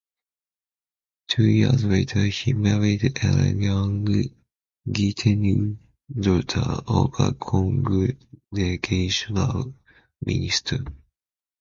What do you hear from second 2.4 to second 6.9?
married Ellen Young Guiteau, daughter